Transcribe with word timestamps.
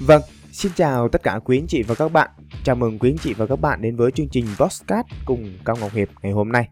Vâng, 0.00 0.22
xin 0.52 0.72
chào 0.76 1.08
tất 1.08 1.22
cả 1.22 1.38
quý 1.44 1.58
anh 1.58 1.66
chị 1.66 1.82
và 1.82 1.94
các 1.94 2.12
bạn. 2.12 2.30
Chào 2.64 2.76
mừng 2.76 2.98
quý 2.98 3.10
anh 3.10 3.18
chị 3.18 3.34
và 3.34 3.46
các 3.46 3.60
bạn 3.60 3.82
đến 3.82 3.96
với 3.96 4.10
chương 4.10 4.28
trình 4.28 4.46
Vostcast 4.58 5.06
cùng 5.24 5.58
Cao 5.64 5.76
Ngọc 5.80 5.92
Hiệp 5.92 6.08
ngày 6.22 6.32
hôm 6.32 6.52
nay. 6.52 6.68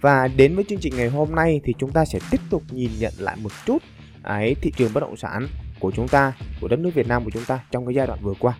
Và 0.00 0.28
đến 0.28 0.54
với 0.54 0.64
chương 0.68 0.78
trình 0.78 0.92
ngày 0.96 1.08
hôm 1.08 1.34
nay 1.34 1.60
thì 1.64 1.74
chúng 1.78 1.92
ta 1.92 2.04
sẽ 2.04 2.18
tiếp 2.30 2.40
tục 2.50 2.62
nhìn 2.70 2.90
nhận 2.98 3.12
lại 3.18 3.36
một 3.42 3.52
chút 3.66 3.82
ấy 4.22 4.54
thị 4.62 4.72
trường 4.76 4.92
bất 4.94 5.00
động 5.00 5.16
sản 5.16 5.48
của 5.80 5.90
chúng 5.90 6.08
ta, 6.08 6.32
của 6.60 6.68
đất 6.68 6.78
nước 6.78 6.90
Việt 6.94 7.08
Nam 7.08 7.24
của 7.24 7.30
chúng 7.30 7.44
ta 7.44 7.60
trong 7.70 7.86
cái 7.86 7.94
giai 7.94 8.06
đoạn 8.06 8.18
vừa 8.22 8.34
qua. 8.38 8.58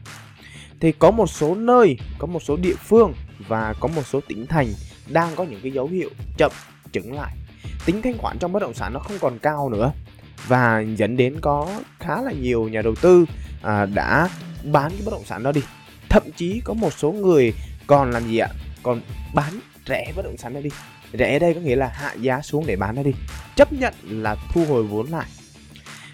Thì 0.81 0.93
có 0.93 1.11
một 1.11 1.27
số 1.27 1.55
nơi, 1.55 1.97
có 2.19 2.27
một 2.27 2.43
số 2.43 2.57
địa 2.57 2.75
phương 2.75 3.13
và 3.49 3.75
có 3.81 3.89
một 3.89 4.07
số 4.07 4.21
tỉnh 4.29 4.47
thành 4.47 4.67
đang 5.09 5.37
có 5.37 5.45
những 5.45 5.61
cái 5.63 5.73
dấu 5.73 5.87
hiệu 5.87 6.11
chậm 6.39 6.53
chững 6.93 7.13
lại. 7.13 7.37
Tính 7.87 8.03
thanh 8.03 8.19
khoản 8.19 8.39
trong 8.39 8.53
bất 8.53 8.61
động 8.61 8.75
sản 8.75 8.93
nó 8.95 9.01
không 9.01 9.19
còn 9.21 9.39
cao 9.39 9.69
nữa 9.69 9.93
và 10.49 10.85
dẫn 10.97 11.17
đến 11.17 11.37
có 11.41 11.81
khá 11.99 12.23
là 12.23 12.33
nhiều 12.33 12.69
nhà 12.69 12.83
đầu 12.83 12.95
tư 12.95 13.25
à, 13.63 13.87
đã 13.87 14.29
bán 14.73 14.91
cái 14.91 15.01
bất 15.05 15.11
động 15.11 15.25
sản 15.25 15.43
đó 15.43 15.53
đi. 15.53 15.63
Thậm 16.09 16.23
chí 16.37 16.61
có 16.65 16.75
một 16.75 16.93
số 16.93 17.13
người 17.13 17.53
còn 17.87 18.11
làm 18.11 18.29
gì 18.29 18.39
ạ? 18.39 18.49
Còn 18.83 19.01
bán 19.35 19.61
rẻ 19.87 20.13
bất 20.17 20.25
động 20.25 20.37
sản 20.37 20.55
đó 20.55 20.61
đi. 20.61 20.71
Rẻ 21.13 21.39
đây 21.39 21.55
có 21.55 21.61
nghĩa 21.61 21.77
là 21.77 21.91
hạ 21.95 22.15
giá 22.21 22.41
xuống 22.41 22.67
để 22.67 22.77
bán 22.77 22.95
nó 22.97 23.03
đi. 23.03 23.13
Chấp 23.57 23.73
nhận 23.73 23.95
là 24.09 24.37
thu 24.53 24.65
hồi 24.65 24.83
vốn 24.83 25.07
lại. 25.07 25.27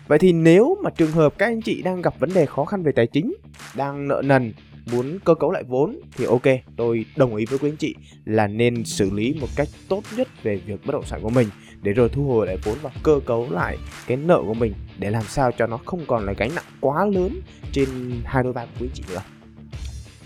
Vậy 0.09 0.19
thì 0.19 0.33
nếu 0.33 0.77
mà 0.83 0.91
trường 0.91 1.13
hợp 1.13 1.39
các 1.39 1.47
anh 1.47 1.61
chị 1.61 1.83
đang 1.83 2.03
gặp 2.03 2.15
vấn 2.19 2.35
đề 2.35 2.47
khó 2.47 2.65
khăn 2.65 2.83
về 2.83 2.93
tài 2.93 3.07
chính 3.07 3.35
đang 3.75 4.09
nợ 4.09 4.23
nần 4.25 4.53
muốn 4.93 5.19
cơ 5.25 5.35
cấu 5.35 5.51
lại 5.51 5.63
vốn 5.69 6.01
thì 6.17 6.25
ok 6.25 6.43
tôi 6.77 7.05
đồng 7.17 7.37
ý 7.37 7.45
với 7.47 7.59
quý 7.59 7.71
anh 7.71 7.77
chị 7.77 7.95
là 8.25 8.47
nên 8.47 8.85
xử 8.85 9.11
lý 9.11 9.35
một 9.41 9.49
cách 9.57 9.69
tốt 9.89 10.03
nhất 10.17 10.29
về 10.43 10.57
việc 10.57 10.87
bất 10.87 10.93
động 10.93 11.05
sản 11.07 11.21
của 11.23 11.31
mình 11.31 11.49
để 11.87 11.93
rồi 11.93 12.09
thu 12.09 12.29
hồi 12.29 12.47
lại 12.47 12.57
vốn 12.65 12.79
và 12.83 12.91
cơ 13.03 13.21
cấu 13.27 13.51
lại 13.51 13.79
cái 14.07 14.17
nợ 14.17 14.43
của 14.47 14.55
mình 14.55 14.75
để 14.99 15.11
làm 15.11 15.25
sao 15.29 15.53
cho 15.59 15.67
nó 15.67 15.77
không 15.77 16.07
còn 16.07 16.27
là 16.27 16.33
gánh 16.33 16.55
nặng 16.55 16.65
quá 16.81 17.07
lớn 17.07 17.41
trên 17.73 17.89
hai 18.25 18.43
đôi 18.43 18.53
vai 18.53 18.67
của 18.67 18.73
quý 18.81 18.87
anh 18.87 18.95
chị 18.95 19.03
nữa. 19.09 19.23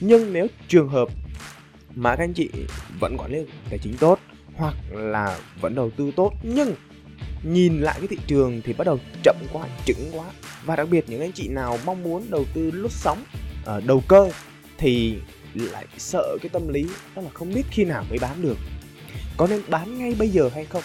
Nhưng 0.01 0.33
nếu 0.33 0.47
trường 0.69 0.89
hợp 0.89 1.09
mà 1.95 2.17
các 2.17 2.25
anh 2.25 2.33
chị 2.33 2.51
vẫn 3.01 3.17
quản 3.19 3.33
lý 3.33 3.39
tài 3.71 3.79
chính 3.79 3.97
tốt 3.97 4.19
hoặc 4.57 4.75
là 4.93 5.39
vẫn 5.61 5.75
đầu 5.75 5.91
tư 5.91 6.11
tốt, 6.17 6.33
nhưng 6.43 6.75
nhìn 7.43 7.81
lại 7.81 7.95
cái 7.99 8.09
thị 8.09 8.19
trường 8.27 8.61
thì 8.65 8.73
bắt 8.73 8.85
đầu 8.85 8.99
chậm 9.23 9.37
quá, 9.53 9.67
chững 9.85 10.11
quá. 10.13 10.25
Và 10.65 10.77
đặc 10.77 10.89
biệt 10.91 11.05
những 11.09 11.21
anh 11.21 11.33
chị 11.33 11.49
nào 11.49 11.79
mong 11.85 12.03
muốn 12.03 12.27
đầu 12.31 12.45
tư 12.55 12.71
lướt 12.71 12.93
sóng 12.93 13.25
ở 13.65 13.81
đầu 13.87 14.03
cơ 14.09 14.31
thì 14.79 15.17
lại 15.55 15.87
sợ 15.99 16.37
cái 16.43 16.49
tâm 16.49 16.69
lý 16.69 16.87
đó 17.17 17.23
là 17.23 17.31
không 17.35 17.53
biết 17.55 17.63
khi 17.71 17.85
nào 17.85 18.05
mới 18.09 18.19
bán 18.19 18.43
được. 18.43 18.57
Có 19.37 19.47
nên 19.51 19.61
bán 19.69 19.99
ngay 19.99 20.15
bây 20.19 20.29
giờ 20.29 20.51
hay 20.55 20.65
không? 20.65 20.83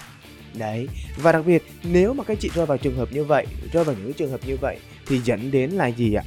Đấy. 0.60 0.88
Và 1.18 1.32
đặc 1.32 1.46
biệt, 1.46 1.64
nếu 1.84 2.14
mà 2.14 2.24
các 2.24 2.38
chị 2.40 2.50
rơi 2.56 2.66
vào 2.66 2.78
trường 2.78 2.98
hợp 2.98 3.12
như 3.12 3.24
vậy, 3.24 3.46
rơi 3.74 3.84
vào 3.84 3.96
những 3.96 4.14
trường 4.14 4.32
hợp 4.32 4.40
như 4.48 4.58
vậy, 4.62 4.80
thì 5.08 5.20
dẫn 5.20 5.52
đến 5.52 5.72
là 5.72 5.88
gì 5.88 6.14
ạ? 6.14 6.24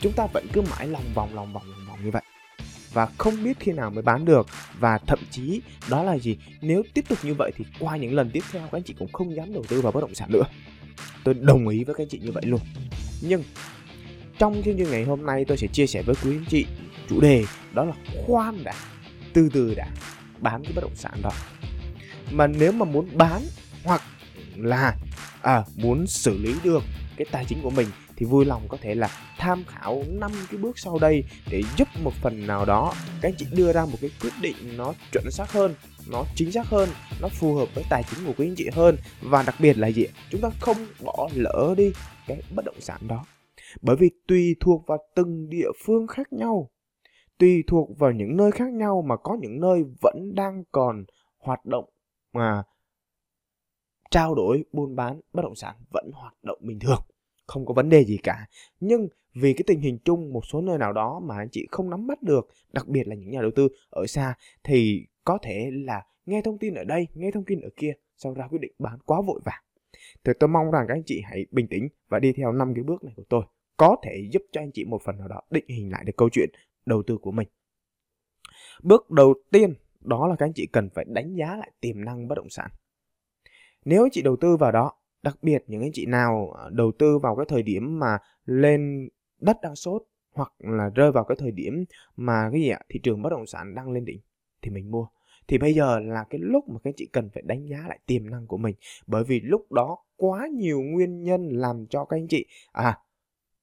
Chúng 0.00 0.12
ta 0.12 0.26
vẫn 0.32 0.46
cứ 0.52 0.60
mãi 0.60 0.86
lòng 0.86 1.04
vòng 1.14 1.34
lòng 1.34 1.52
vòng 1.52 1.62
lòng 1.70 1.86
vòng 1.88 2.04
như 2.04 2.10
vậy. 2.10 2.22
Và 2.92 3.08
không 3.18 3.44
biết 3.44 3.60
khi 3.60 3.72
nào 3.72 3.90
mới 3.90 4.02
bán 4.02 4.24
được. 4.24 4.46
Và 4.78 4.98
thậm 4.98 5.18
chí, 5.30 5.60
đó 5.88 6.02
là 6.02 6.18
gì? 6.18 6.36
Nếu 6.60 6.82
tiếp 6.94 7.04
tục 7.08 7.18
như 7.22 7.34
vậy 7.34 7.52
thì 7.56 7.64
qua 7.78 7.96
những 7.96 8.14
lần 8.14 8.30
tiếp 8.30 8.42
theo, 8.52 8.62
các 8.62 8.72
anh 8.72 8.82
chị 8.82 8.94
cũng 8.98 9.12
không 9.12 9.36
dám 9.36 9.54
đầu 9.54 9.64
tư 9.68 9.80
vào 9.80 9.92
bất 9.92 10.00
động 10.00 10.14
sản 10.14 10.28
nữa. 10.32 10.44
Tôi 11.24 11.34
đồng 11.34 11.68
ý 11.68 11.84
với 11.84 11.94
các 11.94 12.02
anh 12.02 12.08
chị 12.08 12.18
như 12.18 12.32
vậy 12.32 12.42
luôn. 12.46 12.60
Nhưng, 13.20 13.42
trong 14.38 14.62
chương 14.64 14.76
trình 14.78 14.90
ngày 14.90 15.04
hôm 15.04 15.26
nay 15.26 15.44
tôi 15.48 15.56
sẽ 15.56 15.66
chia 15.66 15.86
sẻ 15.86 16.02
với 16.02 16.14
quý 16.24 16.36
anh 16.36 16.44
chị 16.48 16.66
chủ 17.08 17.20
đề, 17.20 17.44
đó 17.74 17.84
là 17.84 17.94
khoan 18.26 18.64
đã, 18.64 18.74
từ 19.32 19.48
từ 19.52 19.74
đã, 19.74 19.88
bán 20.38 20.64
cái 20.64 20.72
bất 20.72 20.82
động 20.82 20.94
sản 20.94 21.14
đó 21.22 21.30
mà 22.30 22.46
nếu 22.46 22.72
mà 22.72 22.84
muốn 22.84 23.08
bán 23.14 23.42
hoặc 23.84 24.02
là 24.56 24.96
à, 25.42 25.64
muốn 25.76 26.06
xử 26.06 26.38
lý 26.38 26.54
được 26.64 26.82
cái 27.16 27.26
tài 27.30 27.44
chính 27.44 27.62
của 27.62 27.70
mình 27.70 27.86
thì 28.16 28.26
vui 28.26 28.44
lòng 28.44 28.62
có 28.68 28.78
thể 28.80 28.94
là 28.94 29.10
tham 29.38 29.64
khảo 29.68 30.04
năm 30.08 30.30
cái 30.50 30.58
bước 30.58 30.78
sau 30.78 30.98
đây 30.98 31.24
để 31.50 31.62
giúp 31.76 31.88
một 32.02 32.12
phần 32.22 32.46
nào 32.46 32.64
đó 32.64 32.92
các 33.20 33.28
anh 33.28 33.34
chị 33.38 33.46
đưa 33.50 33.72
ra 33.72 33.84
một 33.84 33.98
cái 34.00 34.10
quyết 34.22 34.32
định 34.40 34.56
nó 34.76 34.94
chuẩn 35.12 35.30
xác 35.30 35.52
hơn 35.52 35.74
nó 36.10 36.24
chính 36.34 36.52
xác 36.52 36.66
hơn 36.66 36.88
nó 37.22 37.28
phù 37.28 37.54
hợp 37.54 37.74
với 37.74 37.84
tài 37.90 38.02
chính 38.10 38.26
của 38.26 38.32
quý 38.38 38.48
anh 38.48 38.54
chị 38.56 38.68
hơn. 38.72 38.96
Và 39.22 39.42
đặc 39.42 39.54
biệt 39.60 39.78
là 39.78 39.88
gì 39.88 40.06
chúng 40.30 40.40
ta 40.40 40.50
không 40.60 40.76
bỏ 41.04 41.28
lỡ 41.34 41.74
đi 41.76 41.92
cái 42.26 42.42
bất 42.54 42.64
động 42.64 42.80
sản 42.80 43.00
đó. 43.08 43.24
Bởi 43.82 43.96
vì 43.96 44.10
tùy 44.28 44.56
thuộc 44.60 44.86
vào 44.86 44.98
từng 45.14 45.48
địa 45.48 45.68
phương 45.84 46.06
khác 46.06 46.32
nhau 46.32 46.70
tùy 47.38 47.64
thuộc 47.66 47.98
vào 47.98 48.12
những 48.12 48.36
nơi 48.36 48.50
khác 48.50 48.72
nhau 48.72 49.04
mà 49.08 49.16
có 49.16 49.36
những 49.40 49.60
nơi 49.60 49.84
vẫn 50.02 50.34
đang 50.34 50.64
còn 50.72 51.04
hoạt 51.38 51.64
động 51.64 51.84
mà 52.36 52.62
trao 54.10 54.34
đổi, 54.34 54.64
buôn 54.72 54.96
bán 54.96 55.20
bất 55.32 55.42
động 55.42 55.54
sản 55.54 55.76
vẫn 55.90 56.10
hoạt 56.12 56.34
động 56.42 56.58
bình 56.60 56.78
thường, 56.78 57.02
không 57.46 57.66
có 57.66 57.74
vấn 57.74 57.88
đề 57.88 58.04
gì 58.04 58.18
cả. 58.22 58.46
Nhưng 58.80 59.08
vì 59.34 59.52
cái 59.52 59.64
tình 59.66 59.80
hình 59.80 59.98
chung 60.04 60.32
một 60.32 60.46
số 60.46 60.60
nơi 60.60 60.78
nào 60.78 60.92
đó 60.92 61.20
mà 61.24 61.36
anh 61.36 61.48
chị 61.52 61.66
không 61.70 61.90
nắm 61.90 62.06
bắt 62.06 62.22
được, 62.22 62.48
đặc 62.72 62.88
biệt 62.88 63.08
là 63.08 63.14
những 63.14 63.30
nhà 63.30 63.40
đầu 63.40 63.50
tư 63.56 63.68
ở 63.90 64.06
xa, 64.06 64.34
thì 64.64 65.06
có 65.24 65.38
thể 65.42 65.70
là 65.72 66.02
nghe 66.26 66.42
thông 66.42 66.58
tin 66.58 66.74
ở 66.74 66.84
đây, 66.84 67.08
nghe 67.14 67.30
thông 67.30 67.44
tin 67.44 67.60
ở 67.60 67.68
kia, 67.76 67.92
sau 68.16 68.34
ra 68.34 68.48
quyết 68.48 68.60
định 68.60 68.72
bán 68.78 68.98
quá 69.06 69.20
vội 69.26 69.40
vàng. 69.44 69.62
Thì 70.24 70.32
tôi 70.40 70.48
mong 70.48 70.70
rằng 70.70 70.84
các 70.88 70.94
anh 70.94 71.02
chị 71.06 71.22
hãy 71.24 71.46
bình 71.50 71.66
tĩnh 71.70 71.88
và 72.08 72.18
đi 72.18 72.32
theo 72.32 72.52
năm 72.52 72.74
cái 72.74 72.84
bước 72.84 73.04
này 73.04 73.14
của 73.16 73.24
tôi, 73.28 73.44
có 73.76 73.96
thể 74.02 74.28
giúp 74.32 74.42
cho 74.52 74.60
anh 74.60 74.70
chị 74.72 74.84
một 74.84 75.02
phần 75.04 75.18
nào 75.18 75.28
đó 75.28 75.40
định 75.50 75.64
hình 75.68 75.92
lại 75.92 76.04
được 76.04 76.16
câu 76.16 76.28
chuyện 76.32 76.50
đầu 76.86 77.02
tư 77.06 77.18
của 77.18 77.32
mình. 77.32 77.48
Bước 78.82 79.10
đầu 79.10 79.34
tiên 79.52 79.74
đó 80.06 80.26
là 80.26 80.36
các 80.36 80.46
anh 80.46 80.52
chị 80.54 80.66
cần 80.72 80.88
phải 80.94 81.04
đánh 81.08 81.34
giá 81.34 81.56
lại 81.56 81.70
tiềm 81.80 82.04
năng 82.04 82.28
bất 82.28 82.34
động 82.34 82.50
sản. 82.50 82.70
Nếu 83.84 84.04
anh 84.04 84.10
chị 84.10 84.22
đầu 84.22 84.36
tư 84.36 84.56
vào 84.56 84.72
đó, 84.72 84.92
đặc 85.22 85.38
biệt 85.42 85.64
những 85.66 85.82
anh 85.82 85.92
chị 85.92 86.06
nào 86.06 86.52
à, 86.58 86.64
đầu 86.72 86.92
tư 86.98 87.18
vào 87.18 87.36
cái 87.36 87.46
thời 87.48 87.62
điểm 87.62 87.98
mà 87.98 88.18
lên 88.44 89.08
đất 89.40 89.56
đang 89.62 89.76
sốt 89.76 90.02
hoặc 90.34 90.52
là 90.58 90.90
rơi 90.94 91.12
vào 91.12 91.24
cái 91.24 91.36
thời 91.40 91.50
điểm 91.50 91.84
mà 92.16 92.48
cái 92.52 92.60
gì 92.60 92.68
ạ, 92.68 92.80
thị 92.88 93.00
trường 93.02 93.22
bất 93.22 93.30
động 93.30 93.46
sản 93.46 93.74
đang 93.74 93.90
lên 93.90 94.04
đỉnh 94.04 94.20
thì 94.62 94.70
mình 94.70 94.90
mua. 94.90 95.06
Thì 95.48 95.58
bây 95.58 95.74
giờ 95.74 96.00
là 96.00 96.24
cái 96.30 96.40
lúc 96.42 96.68
mà 96.68 96.78
các 96.84 96.88
anh 96.88 96.94
chị 96.96 97.08
cần 97.12 97.30
phải 97.34 97.42
đánh 97.46 97.66
giá 97.66 97.84
lại 97.88 97.98
tiềm 98.06 98.30
năng 98.30 98.46
của 98.46 98.56
mình. 98.56 98.74
Bởi 99.06 99.24
vì 99.24 99.40
lúc 99.40 99.72
đó 99.72 99.98
quá 100.16 100.48
nhiều 100.52 100.82
nguyên 100.82 101.22
nhân 101.22 101.48
làm 101.48 101.86
cho 101.86 102.04
các 102.04 102.16
anh 102.16 102.28
chị 102.28 102.46
à 102.72 102.98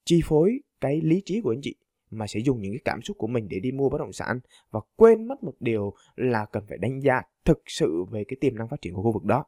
chi 0.06 0.22
phối 0.26 0.60
cái 0.82 1.02
lý 1.02 1.22
trí 1.26 1.42
của 1.42 1.54
anh 1.54 1.62
chị 1.62 1.76
mà 2.18 2.28
sẽ 2.28 2.40
dùng 2.40 2.62
những 2.62 2.72
cái 2.72 2.82
cảm 2.86 3.02
xúc 3.02 3.18
của 3.18 3.28
mình 3.28 3.48
để 3.50 3.60
đi 3.60 3.72
mua 3.72 3.90
bất 3.90 3.98
động 3.98 4.14
sản 4.14 4.40
và 4.72 4.80
quên 4.96 5.28
mất 5.28 5.44
một 5.44 5.54
điều 5.60 5.94
là 6.16 6.46
cần 6.46 6.64
phải 6.70 6.78
đánh 6.78 7.00
giá 7.00 7.22
thực 7.46 7.62
sự 7.66 8.04
về 8.12 8.24
cái 8.28 8.38
tiềm 8.42 8.56
năng 8.56 8.68
phát 8.68 8.82
triển 8.82 8.94
của 8.94 9.04
khu 9.04 9.12
vực 9.12 9.24
đó. 9.24 9.46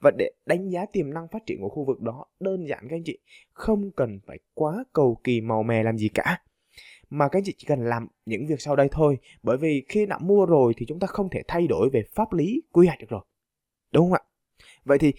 Và 0.00 0.10
để 0.18 0.30
đánh 0.46 0.68
giá 0.68 0.86
tiềm 0.92 1.14
năng 1.14 1.28
phát 1.28 1.46
triển 1.46 1.60
của 1.60 1.68
khu 1.68 1.84
vực 1.84 2.00
đó, 2.00 2.24
đơn 2.40 2.68
giản 2.68 2.86
các 2.90 2.96
anh 2.96 3.02
chị, 3.04 3.18
không 3.52 3.90
cần 3.96 4.20
phải 4.26 4.38
quá 4.54 4.84
cầu 4.92 5.20
kỳ 5.24 5.40
màu 5.40 5.62
mè 5.62 5.82
làm 5.82 5.98
gì 5.98 6.08
cả. 6.08 6.42
Mà 7.10 7.28
các 7.28 7.38
anh 7.38 7.44
chị 7.44 7.54
chỉ 7.58 7.66
cần 7.68 7.80
làm 7.80 8.06
những 8.26 8.46
việc 8.46 8.60
sau 8.60 8.76
đây 8.76 8.88
thôi, 8.92 9.18
bởi 9.42 9.56
vì 9.56 9.84
khi 9.88 10.06
đã 10.06 10.18
mua 10.18 10.46
rồi 10.46 10.72
thì 10.76 10.86
chúng 10.86 11.00
ta 11.00 11.06
không 11.06 11.30
thể 11.30 11.42
thay 11.48 11.66
đổi 11.66 11.90
về 11.92 12.02
pháp 12.14 12.32
lý, 12.32 12.62
quy 12.72 12.86
hoạch 12.86 13.00
được 13.00 13.08
rồi. 13.08 13.24
Đúng 13.92 14.04
không 14.04 14.12
ạ? 14.12 14.22
Vậy 14.84 14.98
thì 14.98 15.12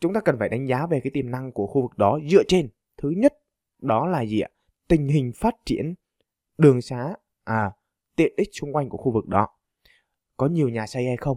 chúng 0.00 0.12
ta 0.12 0.20
cần 0.20 0.36
phải 0.38 0.48
đánh 0.48 0.66
giá 0.66 0.86
về 0.86 1.00
cái 1.00 1.10
tiềm 1.14 1.30
năng 1.30 1.52
của 1.52 1.66
khu 1.66 1.82
vực 1.82 1.98
đó 1.98 2.18
dựa 2.30 2.42
trên. 2.48 2.68
Thứ 2.96 3.10
nhất 3.10 3.34
đó 3.78 4.06
là 4.06 4.24
gì 4.24 4.40
ạ? 4.40 4.48
Tình 4.88 5.08
hình 5.08 5.32
phát 5.36 5.54
triển 5.64 5.94
đường 6.60 6.80
xá 6.80 7.14
à 7.44 7.70
tiện 8.16 8.34
ích 8.36 8.48
xung 8.52 8.72
quanh 8.72 8.88
của 8.88 8.98
khu 8.98 9.12
vực 9.12 9.26
đó. 9.26 9.48
Có 10.36 10.46
nhiều 10.46 10.68
nhà 10.68 10.86
xây 10.86 11.06
hay 11.06 11.16
không? 11.16 11.36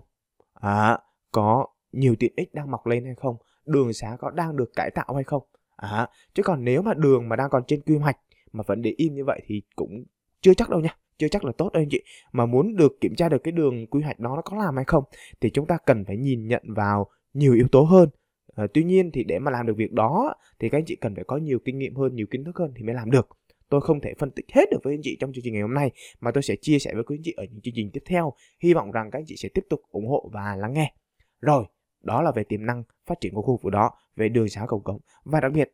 À 0.53 0.99
có 1.31 1.67
nhiều 1.91 2.15
tiện 2.19 2.33
ích 2.35 2.53
đang 2.53 2.71
mọc 2.71 2.87
lên 2.87 3.05
hay 3.05 3.15
không? 3.15 3.35
Đường 3.65 3.93
xá 3.93 4.17
có 4.19 4.29
đang 4.29 4.55
được 4.55 4.71
cải 4.75 4.91
tạo 4.91 5.13
hay 5.15 5.23
không? 5.23 5.43
À 5.75 6.07
chứ 6.33 6.43
còn 6.43 6.63
nếu 6.63 6.81
mà 6.81 6.93
đường 6.93 7.29
mà 7.29 7.35
đang 7.35 7.49
còn 7.49 7.63
trên 7.67 7.81
quy 7.81 7.97
hoạch 7.97 8.17
mà 8.51 8.63
vẫn 8.67 8.81
để 8.81 8.93
im 8.97 9.13
như 9.15 9.25
vậy 9.25 9.41
thì 9.45 9.61
cũng 9.75 10.03
chưa 10.41 10.53
chắc 10.53 10.69
đâu 10.69 10.79
nha. 10.79 10.97
Chưa 11.17 11.27
chắc 11.27 11.45
là 11.45 11.51
tốt 11.57 11.73
đâu 11.73 11.81
anh 11.81 11.89
chị. 11.89 12.03
Mà 12.31 12.45
muốn 12.45 12.75
được 12.75 12.91
kiểm 13.01 13.15
tra 13.15 13.29
được 13.29 13.43
cái 13.43 13.51
đường 13.51 13.87
quy 13.87 14.01
hoạch 14.01 14.19
đó 14.19 14.35
nó 14.35 14.41
có 14.41 14.57
làm 14.57 14.75
hay 14.75 14.85
không 14.85 15.03
thì 15.41 15.49
chúng 15.49 15.67
ta 15.67 15.77
cần 15.85 16.05
phải 16.05 16.17
nhìn 16.17 16.47
nhận 16.47 16.63
vào 16.75 17.09
nhiều 17.33 17.53
yếu 17.53 17.67
tố 17.71 17.81
hơn. 17.81 18.09
À, 18.55 18.67
tuy 18.73 18.83
nhiên 18.83 19.11
thì 19.13 19.23
để 19.23 19.39
mà 19.39 19.51
làm 19.51 19.67
được 19.67 19.77
việc 19.77 19.91
đó 19.91 20.33
thì 20.59 20.69
các 20.69 20.77
anh 20.77 20.85
chị 20.85 20.95
cần 20.95 21.15
phải 21.15 21.23
có 21.27 21.37
nhiều 21.37 21.59
kinh 21.65 21.77
nghiệm 21.77 21.95
hơn 21.95 22.15
nhiều 22.15 22.27
kiến 22.31 22.43
thức 22.43 22.57
hơn 22.57 22.73
thì 22.75 22.83
mới 22.83 22.95
làm 22.95 23.11
được 23.11 23.29
tôi 23.73 23.81
không 23.81 24.01
thể 24.01 24.13
phân 24.19 24.31
tích 24.31 24.45
hết 24.53 24.69
được 24.71 24.77
với 24.83 24.93
anh 24.93 25.01
chị 25.03 25.17
trong 25.19 25.33
chương 25.33 25.43
trình 25.43 25.53
ngày 25.53 25.61
hôm 25.61 25.73
nay, 25.73 25.91
mà 26.19 26.31
tôi 26.31 26.43
sẽ 26.43 26.55
chia 26.61 26.79
sẻ 26.79 26.91
với 26.93 27.03
quý 27.03 27.17
anh 27.17 27.23
chị 27.23 27.33
ở 27.37 27.43
những 27.43 27.61
chương 27.61 27.73
trình 27.75 27.89
tiếp 27.93 28.03
theo. 28.05 28.33
Hy 28.59 28.73
vọng 28.73 28.91
rằng 28.91 29.11
các 29.11 29.19
anh 29.19 29.25
chị 29.27 29.35
sẽ 29.37 29.49
tiếp 29.53 29.61
tục 29.69 29.81
ủng 29.91 30.07
hộ 30.07 30.29
và 30.33 30.55
lắng 30.55 30.73
nghe. 30.73 30.93
Rồi, 31.41 31.65
đó 32.01 32.21
là 32.21 32.31
về 32.31 32.43
tiềm 32.43 32.65
năng 32.65 32.83
phát 33.05 33.19
triển 33.21 33.33
của 33.33 33.41
khu 33.41 33.59
vực 33.63 33.73
đó, 33.73 33.91
về 34.15 34.29
đường 34.29 34.49
xá 34.49 34.65
cầu 34.67 34.79
cống. 34.79 34.99
Và 35.23 35.39
đặc 35.39 35.51
biệt, 35.51 35.73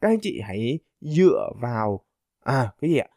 các 0.00 0.08
anh 0.08 0.18
chị 0.22 0.40
hãy 0.40 0.78
dựa 1.00 1.52
vào 1.62 2.04
à 2.40 2.72
cái 2.80 2.90
gì 2.90 2.98
ạ? 2.98 3.08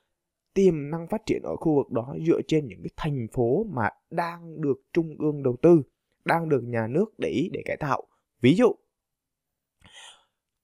Tiềm 0.53 0.89
năng 0.91 1.07
phát 1.07 1.21
triển 1.25 1.41
ở 1.43 1.55
khu 1.55 1.75
vực 1.75 1.91
đó 1.91 2.15
dựa 2.27 2.41
trên 2.47 2.67
những 2.67 2.79
cái 2.83 2.91
thành 2.97 3.27
phố 3.33 3.63
mà 3.63 3.89
đang 4.09 4.61
được 4.61 4.81
trung 4.93 5.15
ương 5.19 5.43
đầu 5.43 5.57
tư, 5.61 5.81
đang 6.25 6.49
được 6.49 6.61
nhà 6.63 6.87
nước 6.87 7.19
để 7.19 7.29
ý 7.29 7.49
để 7.53 7.61
cải 7.65 7.77
tạo. 7.77 8.03
Ví 8.41 8.55
dụ, 8.55 8.75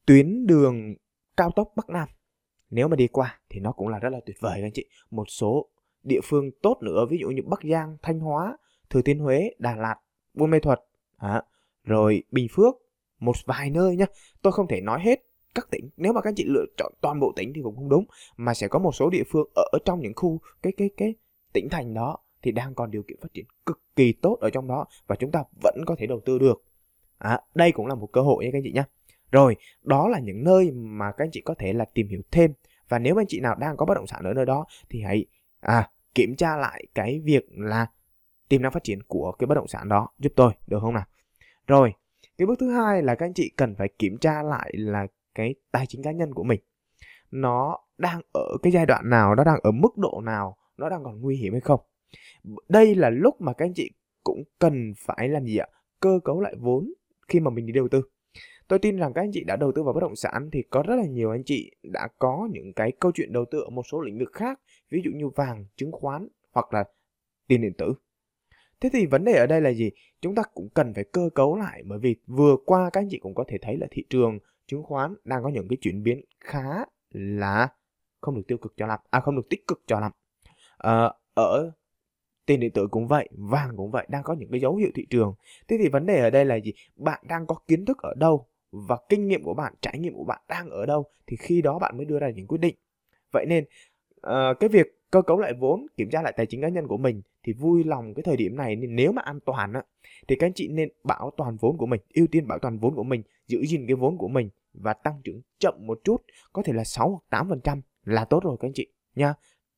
tuyến 0.05 0.47
đường 0.47 0.95
cao 1.37 1.51
tốc 1.55 1.73
bắc 1.75 1.89
nam 1.89 2.07
nếu 2.69 2.87
mà 2.87 2.95
đi 2.95 3.07
qua 3.07 3.39
thì 3.49 3.59
nó 3.59 3.71
cũng 3.71 3.87
là 3.87 3.99
rất 3.99 4.09
là 4.09 4.19
tuyệt 4.25 4.37
vời 4.39 4.53
các 4.55 4.65
anh 4.65 4.71
chị. 4.73 4.85
Một 5.11 5.25
số 5.29 5.69
địa 6.03 6.19
phương 6.23 6.51
tốt 6.61 6.77
nữa 6.81 7.05
ví 7.09 7.17
dụ 7.21 7.27
như 7.27 7.41
bắc 7.45 7.59
giang 7.63 7.97
thanh 8.01 8.19
hóa 8.19 8.57
thừa 8.89 9.01
thiên 9.01 9.19
huế 9.19 9.49
đà 9.59 9.75
lạt 9.75 9.95
buôn 10.33 10.49
mê 10.49 10.59
thuật 10.59 10.79
à, 11.17 11.43
rồi 11.83 12.23
bình 12.31 12.47
phước 12.51 12.75
một 13.19 13.35
vài 13.45 13.69
nơi 13.69 13.95
nhá 13.95 14.05
tôi 14.41 14.53
không 14.53 14.67
thể 14.67 14.81
nói 14.81 14.99
hết 15.03 15.23
các 15.55 15.67
tỉnh. 15.71 15.89
Nếu 15.97 16.13
mà 16.13 16.21
các 16.21 16.29
anh 16.29 16.35
chị 16.35 16.43
lựa 16.47 16.65
chọn 16.77 16.93
toàn 17.01 17.19
bộ 17.19 17.33
tỉnh 17.35 17.53
thì 17.55 17.61
cũng 17.63 17.75
không 17.75 17.89
đúng 17.89 18.05
mà 18.37 18.53
sẽ 18.53 18.67
có 18.67 18.79
một 18.79 18.95
số 18.95 19.09
địa 19.09 19.23
phương 19.31 19.47
ở 19.55 19.79
trong 19.85 19.99
những 19.99 20.13
khu 20.15 20.39
cái 20.61 20.73
cái 20.77 20.89
cái 20.97 21.15
tỉnh 21.53 21.69
thành 21.69 21.93
đó 21.93 22.17
thì 22.41 22.51
đang 22.51 22.75
còn 22.75 22.91
điều 22.91 23.03
kiện 23.03 23.17
phát 23.21 23.33
triển 23.33 23.45
cực 23.65 23.81
kỳ 23.95 24.13
tốt 24.13 24.37
ở 24.41 24.49
trong 24.49 24.67
đó 24.67 24.85
và 25.07 25.15
chúng 25.15 25.31
ta 25.31 25.43
vẫn 25.63 25.75
có 25.85 25.95
thể 25.99 26.07
đầu 26.07 26.19
tư 26.25 26.39
được. 26.39 26.63
À, 27.17 27.39
đây 27.55 27.71
cũng 27.71 27.87
là 27.87 27.95
một 27.95 28.09
cơ 28.11 28.21
hội 28.21 28.45
nha 28.45 28.49
các 28.51 28.57
anh 28.57 28.63
chị 28.63 28.71
nhé 28.71 28.83
rồi 29.31 29.55
đó 29.83 30.07
là 30.07 30.19
những 30.19 30.43
nơi 30.43 30.71
mà 30.71 31.11
các 31.11 31.25
anh 31.25 31.31
chị 31.31 31.41
có 31.41 31.53
thể 31.53 31.73
là 31.73 31.85
tìm 31.93 32.07
hiểu 32.07 32.21
thêm. 32.31 32.53
Và 32.89 32.99
nếu 32.99 33.19
anh 33.19 33.25
chị 33.29 33.39
nào 33.39 33.55
đang 33.55 33.77
có 33.77 33.85
bất 33.85 33.95
động 33.95 34.07
sản 34.07 34.23
ở 34.23 34.33
nơi 34.33 34.45
đó 34.45 34.65
thì 34.89 35.01
hãy 35.01 35.25
à, 35.59 35.89
kiểm 36.15 36.35
tra 36.35 36.57
lại 36.57 36.85
cái 36.95 37.19
việc 37.23 37.45
là 37.49 37.87
tiềm 38.49 38.61
năng 38.61 38.71
phát 38.71 38.83
triển 38.83 39.03
của 39.03 39.31
cái 39.31 39.47
bất 39.47 39.55
động 39.55 39.67
sản 39.67 39.89
đó 39.89 40.07
giúp 40.19 40.33
tôi 40.35 40.51
được 40.67 40.79
không 40.81 40.93
nào? 40.93 41.05
Rồi 41.67 41.93
cái 42.37 42.45
bước 42.45 42.59
thứ 42.59 42.71
hai 42.71 43.03
là 43.03 43.15
các 43.15 43.25
anh 43.25 43.33
chị 43.33 43.51
cần 43.57 43.75
phải 43.75 43.87
kiểm 43.99 44.17
tra 44.17 44.43
lại 44.43 44.71
là 44.73 45.07
cái 45.35 45.55
tài 45.71 45.85
chính 45.85 46.03
cá 46.03 46.11
nhân 46.11 46.33
của 46.33 46.43
mình. 46.43 46.61
Nó 47.31 47.77
đang 47.97 48.21
ở 48.33 48.57
cái 48.63 48.71
giai 48.71 48.85
đoạn 48.85 49.09
nào 49.09 49.35
nó 49.35 49.43
đang 49.43 49.59
ở 49.63 49.71
mức 49.71 49.97
độ 49.97 50.21
nào 50.25 50.57
nó 50.77 50.89
đang 50.89 51.03
còn 51.03 51.21
nguy 51.21 51.35
hiểm 51.35 51.53
hay 51.53 51.61
không? 51.61 51.79
Đây 52.69 52.95
là 52.95 53.09
lúc 53.09 53.41
mà 53.41 53.53
các 53.53 53.65
anh 53.65 53.73
chị 53.73 53.91
cũng 54.23 54.43
cần 54.59 54.93
phải 54.97 55.29
làm 55.29 55.45
gì 55.45 55.57
ạ? 55.57 55.67
Cơ 55.99 56.19
cấu 56.23 56.41
lại 56.41 56.55
vốn 56.59 56.93
khi 57.27 57.39
mà 57.39 57.51
mình 57.51 57.65
đi 57.65 57.73
đầu 57.73 57.87
tư 57.87 58.01
tôi 58.67 58.79
tin 58.79 58.97
rằng 58.97 59.13
các 59.13 59.21
anh 59.21 59.31
chị 59.33 59.43
đã 59.43 59.55
đầu 59.55 59.71
tư 59.71 59.83
vào 59.83 59.93
bất 59.93 60.01
động 60.01 60.15
sản 60.15 60.49
thì 60.51 60.63
có 60.69 60.83
rất 60.87 60.95
là 60.95 61.05
nhiều 61.05 61.31
anh 61.31 61.43
chị 61.45 61.71
đã 61.83 62.07
có 62.19 62.49
những 62.51 62.73
cái 62.73 62.91
câu 62.99 63.11
chuyện 63.15 63.33
đầu 63.33 63.45
tư 63.51 63.59
ở 63.59 63.69
một 63.69 63.83
số 63.91 64.01
lĩnh 64.01 64.19
vực 64.19 64.31
khác 64.33 64.59
ví 64.89 65.01
dụ 65.05 65.11
như 65.13 65.29
vàng 65.35 65.65
chứng 65.75 65.91
khoán 65.91 66.27
hoặc 66.51 66.73
là 66.73 66.83
tiền 67.47 67.61
điện 67.61 67.73
tử. 67.77 67.93
Thế 68.79 68.89
thì 68.93 69.05
vấn 69.05 69.23
đề 69.23 69.33
ở 69.33 69.47
đây 69.47 69.61
là 69.61 69.69
gì? 69.69 69.91
Chúng 70.21 70.35
ta 70.35 70.43
cũng 70.53 70.69
cần 70.73 70.93
phải 70.93 71.03
cơ 71.03 71.29
cấu 71.35 71.55
lại 71.55 71.83
bởi 71.85 71.99
vì 71.99 72.15
vừa 72.27 72.55
qua 72.65 72.89
các 72.93 73.01
anh 73.01 73.07
chị 73.11 73.19
cũng 73.19 73.35
có 73.35 73.43
thể 73.47 73.57
thấy 73.61 73.77
là 73.77 73.87
thị 73.91 74.03
trường 74.09 74.39
chứng 74.67 74.83
khoán 74.83 75.13
đang 75.23 75.43
có 75.43 75.49
những 75.49 75.67
cái 75.67 75.77
chuyển 75.81 76.03
biến 76.03 76.21
khá 76.39 76.85
là 77.11 77.67
không 78.21 78.35
được 78.35 78.41
tiêu 78.47 78.57
cực 78.57 78.73
cho 78.77 78.87
lắm 78.87 78.99
à 79.09 79.19
không 79.19 79.35
được 79.35 79.49
tích 79.49 79.67
cực 79.67 79.81
cho 79.87 79.99
lắm. 79.99 80.11
À, 80.77 81.13
ở 81.33 81.71
tiền 82.45 82.59
điện 82.59 82.71
tử 82.71 82.87
cũng 82.91 83.07
vậy 83.07 83.29
vàng 83.31 83.77
cũng 83.77 83.91
vậy 83.91 84.05
đang 84.09 84.23
có 84.23 84.33
những 84.33 84.51
cái 84.51 84.59
dấu 84.59 84.75
hiệu 84.75 84.89
thị 84.95 85.05
trường. 85.09 85.33
Thế 85.67 85.77
thì 85.79 85.89
vấn 85.89 86.05
đề 86.05 86.21
ở 86.21 86.29
đây 86.29 86.45
là 86.45 86.55
gì? 86.55 86.73
Bạn 86.95 87.23
đang 87.27 87.47
có 87.47 87.55
kiến 87.67 87.85
thức 87.85 87.97
ở 87.97 88.13
đâu? 88.17 88.47
Và 88.71 88.97
kinh 89.09 89.27
nghiệm 89.27 89.43
của 89.43 89.53
bạn 89.53 89.73
trải 89.81 89.99
nghiệm 89.99 90.13
của 90.13 90.23
bạn 90.23 90.41
đang 90.49 90.69
ở 90.69 90.85
đâu 90.85 91.05
thì 91.27 91.37
khi 91.37 91.61
đó 91.61 91.79
bạn 91.79 91.97
mới 91.97 92.05
đưa 92.05 92.19
ra 92.19 92.29
những 92.29 92.47
quyết 92.47 92.61
định. 92.61 92.75
Vậy 93.31 93.45
nên 93.45 93.63
uh, 94.27 94.59
cái 94.59 94.69
việc 94.69 94.97
cơ 95.11 95.21
cấu 95.21 95.39
lại 95.39 95.53
vốn 95.59 95.85
kiểm 95.97 96.09
tra 96.09 96.21
lại 96.21 96.33
tài 96.37 96.45
chính 96.45 96.61
cá 96.61 96.69
nhân 96.69 96.87
của 96.87 96.97
mình 96.97 97.21
thì 97.43 97.53
vui 97.53 97.83
lòng 97.83 98.13
cái 98.13 98.23
thời 98.23 98.37
điểm 98.37 98.57
này. 98.57 98.75
Nên 98.75 98.95
nếu 98.95 99.11
mà 99.11 99.21
an 99.25 99.39
toàn 99.45 99.73
á 99.73 99.83
thì 100.27 100.35
các 100.35 100.47
anh 100.47 100.53
chị 100.53 100.67
nên 100.67 100.89
bảo 101.03 101.31
toàn 101.37 101.57
vốn 101.59 101.77
của 101.77 101.85
mình 101.85 102.01
ưu 102.13 102.27
tiên 102.27 102.47
bảo 102.47 102.59
toàn 102.59 102.79
vốn 102.79 102.95
của 102.95 103.03
mình 103.03 103.23
giữ 103.47 103.65
gìn 103.65 103.87
cái 103.87 103.95
vốn 103.95 104.17
của 104.17 104.27
mình 104.27 104.49
và 104.73 104.93
tăng 104.93 105.21
trưởng 105.23 105.41
chậm 105.59 105.73
một 105.79 105.99
chút 106.03 106.23
có 106.53 106.63
thể 106.63 106.73
là 106.73 106.83
6 106.83 107.09
hoặc 107.09 107.23
8 107.29 107.49
phần 107.49 107.61
trăm 107.63 107.81
là 108.03 108.25
tốt 108.25 108.43
rồi 108.43 108.57
các 108.59 108.67
anh 108.67 108.73
chị 108.73 108.87
nha. 109.15 109.33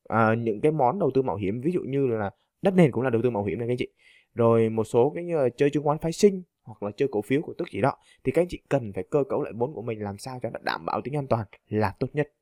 À, 0.08 0.34
những 0.38 0.60
cái 0.60 0.72
món 0.72 0.98
đầu 0.98 1.10
tư 1.14 1.22
mạo 1.22 1.36
hiểm 1.36 1.60
ví 1.60 1.72
dụ 1.72 1.80
như 1.80 2.06
là 2.06 2.30
đất 2.62 2.74
nền 2.74 2.92
cũng 2.92 3.02
là 3.02 3.10
đầu 3.10 3.22
tư 3.22 3.30
mạo 3.30 3.44
hiểm 3.44 3.58
này 3.58 3.68
các 3.68 3.72
anh 3.72 3.78
chị. 3.78 3.88
Rồi 4.34 4.68
một 4.68 4.84
số 4.84 5.12
cái 5.14 5.24
như 5.24 5.36
là 5.36 5.48
chơi 5.56 5.70
chứng 5.70 5.82
khoán 5.82 5.98
phái 5.98 6.12
sinh 6.12 6.42
hoặc 6.62 6.82
là 6.82 6.90
chơi 6.96 7.08
cổ 7.12 7.22
phiếu 7.22 7.42
của 7.42 7.54
tức 7.58 7.68
gì 7.70 7.80
đó 7.80 7.96
thì 8.24 8.32
các 8.32 8.42
anh 8.42 8.48
chị 8.48 8.60
cần 8.68 8.92
phải 8.94 9.04
cơ 9.10 9.24
cấu 9.28 9.42
lại 9.42 9.52
vốn 9.56 9.74
của 9.74 9.82
mình 9.82 10.02
làm 10.02 10.18
sao 10.18 10.38
cho 10.42 10.50
nó 10.50 10.58
đảm 10.62 10.86
bảo 10.86 11.00
tính 11.04 11.16
an 11.16 11.26
toàn 11.26 11.46
là 11.68 11.94
tốt 11.98 12.08
nhất. 12.12 12.32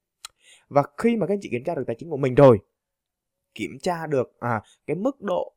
Và 0.69 0.83
khi 0.97 1.17
mà 1.17 1.27
các 1.27 1.35
anh 1.35 1.41
chị 1.43 1.49
kiểm 1.51 1.65
tra 1.65 1.75
được 1.75 1.85
tài 1.87 1.97
chính 1.99 2.11
của 2.11 2.17
mình 2.17 2.35
rồi 2.35 2.59
kiểm 3.55 3.79
tra 3.83 4.07
được 4.07 4.37
à, 4.41 4.63
cái 4.87 4.97
mức 4.97 5.21
độ 5.21 5.53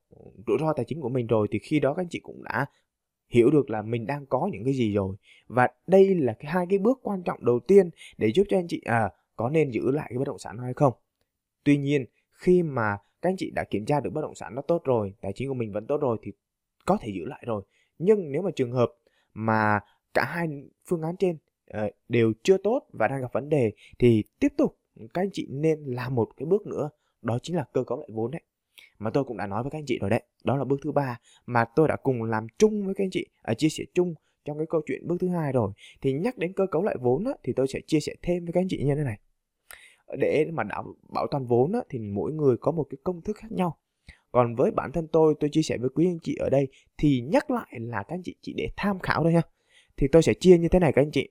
rủi 0.48 0.58
ro 0.60 0.74
tài 0.74 0.86
chính 0.86 1.02
của 1.02 1.10
mình 1.10 1.28
rồi 1.28 1.48
thì 1.52 1.60
khi 1.60 1.80
đó 1.80 1.94
các 1.94 2.02
anh 2.02 2.10
chị 2.10 2.20
cũng 2.20 2.44
đã 2.44 2.66
hiểu 3.30 3.52
được 3.52 3.70
là 3.70 3.82
mình 3.82 4.08
đang 4.08 4.26
có 4.26 4.50
những 4.52 4.64
cái 4.64 4.74
gì 4.74 4.94
rồi. 4.94 5.16
Và 5.48 5.68
đây 5.88 6.16
là 6.16 6.34
cái 6.34 6.52
hai 6.52 6.66
cái 6.70 6.80
bước 6.80 7.00
quan 7.04 7.24
trọng 7.24 7.46
đầu 7.46 7.60
tiên 7.60 7.90
để 8.18 8.32
giúp 8.36 8.44
cho 8.50 8.58
anh 8.58 8.68
chị 8.68 8.82
à 8.86 9.10
có 9.36 9.50
nên 9.50 9.72
giữ 9.72 9.92
lại 9.92 10.06
cái 10.10 10.18
bất 10.18 10.28
động 10.28 10.40
sản 10.40 10.58
hay 10.58 10.74
không. 10.74 10.94
Tuy 11.64 11.78
nhiên 11.78 12.06
khi 12.32 12.64
mà 12.64 12.98
các 13.22 13.30
anh 13.30 13.36
chị 13.38 13.52
đã 13.52 13.64
kiểm 13.64 13.86
tra 13.86 14.00
được 14.00 14.10
bất 14.14 14.22
động 14.22 14.36
sản 14.36 14.56
nó 14.56 14.62
tốt 14.62 14.82
rồi 14.84 15.14
tài 15.22 15.34
chính 15.36 15.48
của 15.48 15.54
mình 15.54 15.72
vẫn 15.72 15.88
tốt 15.88 15.98
rồi 15.98 16.18
thì 16.22 16.32
có 16.86 16.98
thể 17.02 17.12
giữ 17.16 17.26
lại 17.26 17.44
rồi 17.46 17.64
nhưng 18.02 18.32
nếu 18.32 18.42
mà 18.42 18.52
trường 18.56 18.72
hợp 18.72 18.92
mà 19.34 19.80
cả 20.14 20.26
hai 20.26 20.48
phương 20.86 21.02
án 21.02 21.16
trên 21.18 21.38
ờ, 21.68 21.90
đều 22.10 22.34
chưa 22.44 22.58
tốt 22.58 22.88
và 22.94 23.08
đang 23.08 23.22
gặp 23.22 23.34
vấn 23.34 23.50
đề 23.50 23.72
thì 24.00 24.24
tiếp 24.40 24.54
tục 24.58 24.78
các 24.98 25.22
anh 25.22 25.30
chị 25.34 25.48
nên 25.50 25.84
làm 25.86 26.16
một 26.16 26.30
cái 26.38 26.46
bước 26.46 26.68
nữa 26.68 26.90
đó 27.22 27.40
chính 27.44 27.56
là 27.56 27.66
cơ 27.74 27.84
cấu 27.84 28.00
lại 28.00 28.10
vốn 28.14 28.32
đấy. 28.32 28.42
Mà 29.00 29.10
tôi 29.10 29.24
cũng 29.24 29.38
đã 29.38 29.48
nói 29.48 29.64
với 29.64 29.72
các 29.72 29.78
anh 29.78 29.86
chị 29.86 29.98
rồi 30.02 30.10
đấy 30.10 30.24
đó 30.44 30.58
là 30.58 30.64
bước 30.64 30.80
thứ 30.84 30.92
ba 30.92 31.20
mà 31.46 31.66
tôi 31.76 31.88
đã 31.88 31.96
cùng 31.96 32.24
làm 32.24 32.48
chung 32.58 32.86
với 32.86 32.96
các 32.96 33.04
anh 33.04 33.10
chị 33.12 33.26
à, 33.42 33.54
chia 33.54 33.70
sẻ 33.70 33.84
chung 33.94 34.14
trong 34.46 34.58
cái 34.58 34.68
câu 34.70 34.82
chuyện 34.86 35.08
bước 35.08 35.16
thứ 35.20 35.28
hai 35.28 35.52
rồi. 35.52 35.72
Thì 36.02 36.14
nhắc 36.14 36.38
đến 36.38 36.54
cơ 36.54 36.66
cấu 36.72 36.84
lại 36.84 36.96
vốn 37.02 37.24
á, 37.26 37.32
thì 37.44 37.54
tôi 37.54 37.68
sẽ 37.68 37.80
chia 37.88 38.00
sẻ 38.00 38.16
thêm 38.22 38.46
với 38.46 38.54
các 38.54 38.62
anh 38.62 38.68
chị 38.70 38.84
như 38.84 38.96
thế 38.96 39.04
này. 39.04 39.20
Để 40.18 40.46
mà 40.54 40.64
đảm 40.64 40.86
bảo 41.14 41.28
toàn 41.32 41.46
vốn 41.46 41.74
á, 41.74 41.80
thì 41.90 42.00
mỗi 42.00 42.32
người 42.34 42.58
có 42.58 42.72
một 42.72 42.88
cái 42.90 42.98
công 43.04 43.22
thức 43.22 43.38
khác 43.38 43.52
nhau 43.52 43.78
còn 44.32 44.56
với 44.56 44.72
bản 44.72 44.92
thân 44.92 45.08
tôi 45.08 45.36
tôi 45.40 45.50
chia 45.54 45.62
sẻ 45.62 45.78
với 45.78 45.90
quý 45.90 46.06
anh 46.08 46.20
chị 46.24 46.36
ở 46.36 46.50
đây 46.50 46.68
thì 46.98 47.22
nhắc 47.32 47.52
lại 47.52 47.74
là 47.80 48.04
các 48.04 48.16
anh 48.16 48.24
chị 48.24 48.36
chỉ 48.42 48.54
để 48.58 48.70
tham 48.78 49.00
khảo 49.00 49.24
thôi 49.24 49.34
ha. 49.34 49.42
Thì 49.98 50.08
tôi 50.12 50.22
sẽ 50.22 50.34
chia 50.34 50.58
như 50.58 50.68
thế 50.68 50.80
này 50.80 50.94
các 50.94 51.02
anh 51.02 51.12
chị. 51.12 51.30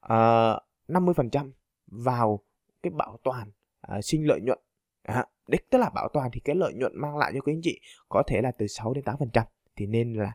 Ờ, 0.00 0.52
à, 0.52 0.60
50% 0.88 1.50
vào 1.86 2.40
cái 2.82 2.90
bảo 2.90 3.18
toàn 3.22 3.50
à, 3.80 4.02
sinh 4.02 4.26
lợi 4.26 4.40
nhuận. 4.40 4.58
À, 5.02 5.24
đích 5.48 5.70
tức 5.70 5.78
là 5.78 5.90
bảo 5.90 6.08
toàn 6.12 6.30
thì 6.32 6.40
cái 6.40 6.56
lợi 6.56 6.74
nhuận 6.74 6.92
mang 6.96 7.16
lại 7.16 7.32
cho 7.34 7.40
quý 7.40 7.52
anh 7.52 7.60
chị 7.62 7.80
có 8.08 8.22
thể 8.26 8.42
là 8.42 8.50
từ 8.50 8.66
6 8.66 8.94
đến 8.94 9.04
8% 9.04 9.44
thì 9.76 9.86
nên 9.86 10.12
là 10.12 10.32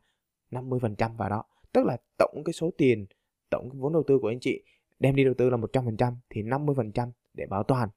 50% 0.52 1.18
vào 1.18 1.30
đó. 1.30 1.44
Tức 1.74 1.86
là 1.86 1.98
tổng 2.18 2.42
cái 2.46 2.54
số 2.54 2.70
tiền 2.78 3.06
tổng 3.50 3.70
cái 3.70 3.80
vốn 3.80 3.94
đầu 3.94 4.04
tư 4.08 4.20
của 4.22 4.28
anh 4.28 4.40
chị 4.40 4.64
đem 5.00 5.16
đi 5.16 5.24
đầu 5.24 5.34
tư 5.38 5.50
là 5.50 5.58
100% 5.58 6.16
thì 6.30 6.44
50% 6.44 7.12
để 7.34 7.46
bảo 7.46 7.64
toàn. 7.64 7.90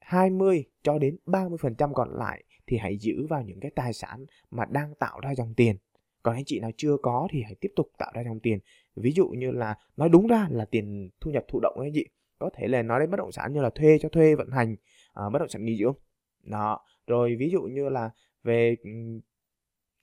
20 0.00 0.64
cho 0.82 0.98
đến 0.98 1.16
30% 1.26 1.92
còn 1.92 2.10
lại 2.10 2.44
thì 2.68 2.76
hãy 2.76 2.96
giữ 2.96 3.26
vào 3.26 3.42
những 3.42 3.60
cái 3.60 3.70
tài 3.74 3.92
sản 3.92 4.26
mà 4.50 4.64
đang 4.64 4.94
tạo 4.94 5.20
ra 5.20 5.34
dòng 5.34 5.54
tiền. 5.54 5.76
Còn 6.22 6.34
anh 6.34 6.44
chị 6.46 6.60
nào 6.60 6.70
chưa 6.76 6.96
có 7.02 7.28
thì 7.30 7.42
hãy 7.42 7.54
tiếp 7.54 7.72
tục 7.76 7.90
tạo 7.98 8.12
ra 8.14 8.22
dòng 8.24 8.40
tiền. 8.40 8.58
Ví 8.96 9.12
dụ 9.12 9.28
như 9.28 9.50
là 9.50 9.76
nói 9.96 10.08
đúng 10.08 10.26
ra 10.26 10.48
là 10.50 10.64
tiền 10.64 11.10
thu 11.20 11.30
nhập 11.30 11.44
thụ 11.48 11.60
động 11.60 11.80
anh 11.80 11.92
chị. 11.94 12.06
Có 12.38 12.50
thể 12.54 12.68
là 12.68 12.82
nói 12.82 13.00
đến 13.00 13.10
bất 13.10 13.16
động 13.16 13.32
sản 13.32 13.52
như 13.52 13.60
là 13.60 13.70
thuê 13.70 13.98
cho 13.98 14.08
thuê 14.08 14.34
vận 14.34 14.50
hành 14.50 14.76
à, 15.12 15.30
bất 15.32 15.38
động 15.38 15.48
sản 15.48 15.64
nghỉ 15.64 15.76
dưỡng. 15.76 15.94
Đó 16.42 16.84
rồi 17.06 17.36
ví 17.38 17.50
dụ 17.50 17.62
như 17.62 17.88
là 17.88 18.10
về 18.42 18.76
ừ, 18.84 18.90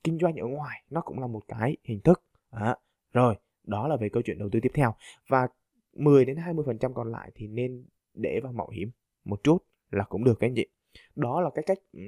kinh 0.04 0.18
doanh 0.20 0.36
ở 0.36 0.48
ngoài 0.48 0.84
nó 0.90 1.02
cũng 1.02 1.20
là 1.20 1.28
một 1.28 1.42
cái 1.48 1.78
hình 1.84 2.00
thức. 2.00 2.24
À, 2.50 2.76
rồi 3.14 3.36
đó 3.64 3.88
là 3.88 3.98
về 3.98 4.10
câu 4.10 4.24
chuyện 4.26 4.40
đầu 4.40 4.50
tư 4.52 4.60
tiếp 4.60 4.72
theo. 4.74 4.96
Và 5.30 5.48
10 5.94 6.26
đến 6.26 6.38
20% 6.38 6.94
còn 6.94 7.12
lại 7.12 7.32
thì 7.36 7.48
nên 7.48 7.86
để 8.14 8.40
vào 8.44 8.54
mạo 8.54 8.70
hiểm 8.70 8.92
một 9.26 9.44
chút 9.44 9.58
là 9.92 10.04
cũng 10.04 10.24
được 10.24 10.40
các 10.40 10.48
anh 10.48 10.56
chị. 10.56 10.68
Đó 11.16 11.42
là 11.42 11.50
cái 11.56 11.64
cách 11.68 11.78
ừ, 11.94 12.02